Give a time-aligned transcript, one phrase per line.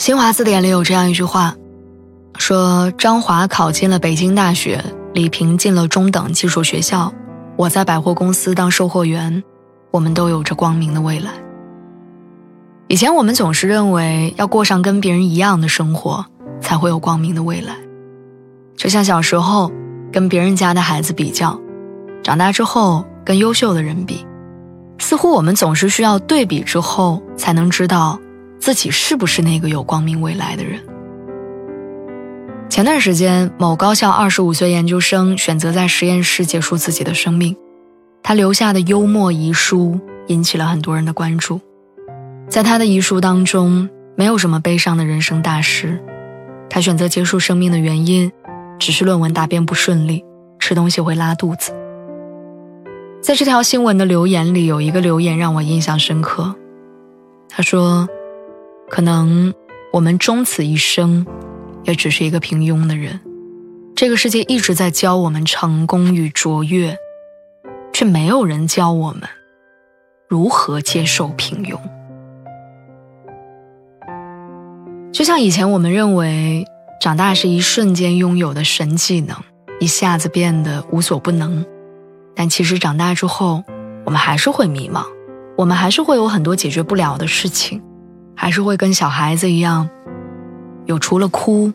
[0.00, 1.54] 新华字典里有这样一句话，
[2.38, 4.82] 说张华考进了北京大学，
[5.12, 7.12] 李平进了中等技术学校，
[7.56, 9.44] 我在百货公司当售货员，
[9.90, 11.32] 我们都有着光明的未来。
[12.88, 16.24] 以前我们总是认为要过上跟别人一样的生活，
[16.62, 17.76] 才会有光明的未来，
[18.78, 19.70] 就像小时候
[20.10, 21.60] 跟别人家的孩子比较，
[22.22, 24.24] 长大之后跟优秀的人比，
[24.96, 28.18] 似乎我们总是需要对比之后才能知道。
[28.60, 30.78] 自己是不是那个有光明未来的人？
[32.68, 37.56] 前段时间，某高校二十五岁研究生选择在实验室结束自己的生命，
[38.22, 41.58] 他留下的幽默遗书引起了很多人的关注。
[42.48, 45.98] 在他的遗书当中，没有什么悲伤的人生大事，
[46.68, 48.30] 他选择结束生命的原因，
[48.78, 50.22] 只是论文答辩不顺利，
[50.58, 51.72] 吃东西会拉肚子。
[53.22, 56.54] 在这条新闻的留言里，有一个留言让我印象深刻，
[57.48, 58.06] 他说。
[58.90, 59.54] 可能
[59.92, 61.24] 我们终此一生，
[61.84, 63.20] 也只是一个平庸的人。
[63.94, 66.96] 这个世界一直在教我们成功与卓越，
[67.92, 69.22] 却没有人教我们
[70.28, 71.78] 如何接受平庸。
[75.12, 76.64] 就像以前我们认为
[77.00, 79.36] 长大是一瞬间拥有的神技能，
[79.78, 81.64] 一下子变得无所不能，
[82.34, 83.62] 但其实长大之后，
[84.04, 85.04] 我们还是会迷茫，
[85.56, 87.80] 我们还是会有很多解决不了的事情。
[88.40, 89.86] 还是会跟小孩子一样，
[90.86, 91.70] 有除了哭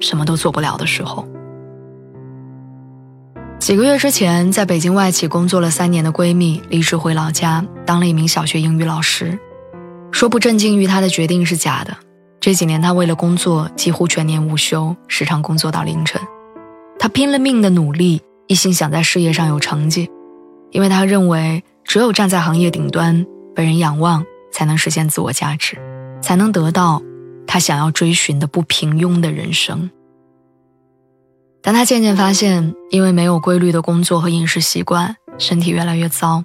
[0.00, 1.28] 什么都做不了的时候。
[3.58, 9.38] 几个月之前，在北京外企工作了三年的闺蜜离职回老家，当了一名小学英语老师。
[10.10, 11.94] 说不震惊于她的决定是假的。
[12.40, 16.18] 这几年，她为了工作几乎全年无休，时常工作到凌晨。
[16.98, 20.08] 她拼了命的努力，一心想在事业上有成绩，
[20.70, 24.24] 因为她认为只有站在行业顶端，被人仰望。
[24.58, 25.78] 才能实现自我价值，
[26.20, 27.00] 才能得到
[27.46, 29.88] 他想要追寻的不平庸的人生。
[31.62, 36.42] 但他渐渐发现，因为没有规律的工作和饮食习惯，身体越来越糟。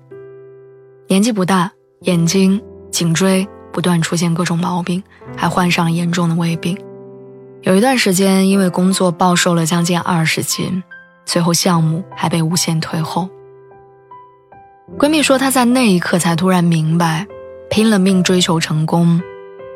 [1.08, 1.72] 年纪不大，
[2.02, 5.02] 眼睛、颈椎不断出现各种毛病，
[5.36, 6.78] 还患上了严重的胃病。
[7.64, 10.84] 有一段时间，因为工作暴瘦了将近二十斤，
[11.26, 13.28] 最后项目还被无限推后。
[15.00, 17.26] 闺蜜说，她在那一刻才突然明白。
[17.74, 19.20] 拼了命追求成功，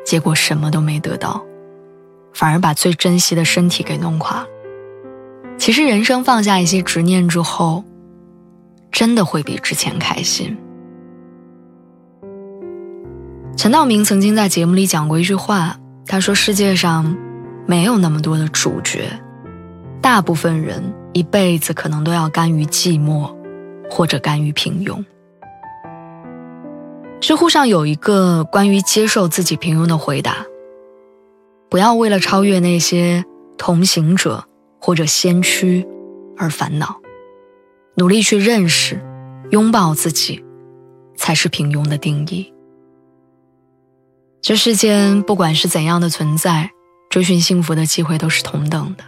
[0.06, 1.44] 结果什么都没得到，
[2.32, 4.46] 反而把最珍惜的身体给弄垮了。
[5.58, 7.82] 其实人生放下一些执念之后，
[8.92, 10.56] 真的会比之前开心。
[13.56, 15.76] 陈道明曾经在节目里讲过一句话，
[16.06, 17.16] 他说：“世界上
[17.66, 19.10] 没有那么多的主角，
[20.00, 23.34] 大部分人一辈子可能都要甘于寂寞，
[23.90, 25.04] 或者甘于平庸。”
[27.28, 30.46] 知乎上有一个关于接受自己平庸的回答：
[31.68, 33.22] 不要为了超越那些
[33.58, 34.48] 同行者
[34.80, 35.86] 或者先驱
[36.38, 37.02] 而烦恼，
[37.96, 39.04] 努力去认识、
[39.50, 40.42] 拥抱自己，
[41.18, 42.50] 才是平庸的定义。
[44.40, 46.70] 这世间不管是怎样的存在，
[47.10, 49.04] 追寻幸福的机会都是同等的。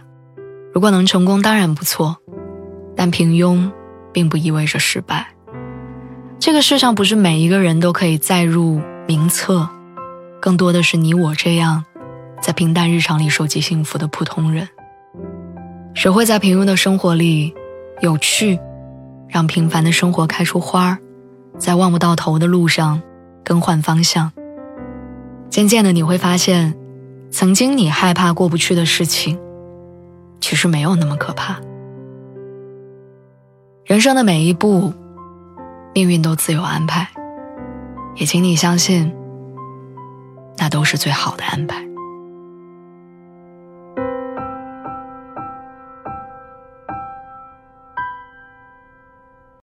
[0.71, 2.17] 如果能成功，当然不错，
[2.95, 3.71] 但平庸
[4.13, 5.33] 并不意味着失败。
[6.41, 9.69] 这个世上不是每一个人都可以载入名册，
[10.41, 11.85] 更多的是你我这样，
[12.41, 14.67] 在平淡日常里收集幸福的普通人。
[15.93, 17.53] 学会在平庸的生活里
[18.01, 18.59] 有趣，
[19.27, 20.97] 让平凡的生活开出花儿，
[21.59, 22.99] 在望不到头的路上
[23.43, 24.31] 更换方向。
[25.47, 26.73] 渐渐的，你会发现，
[27.29, 29.37] 曾经你害怕过不去的事情，
[30.39, 31.61] 其实没有那么可怕。
[33.85, 34.91] 人生的每一步。
[35.93, 37.07] 命运都自有安排，
[38.15, 39.13] 也请你相信，
[40.57, 41.90] 那都是最好的安排。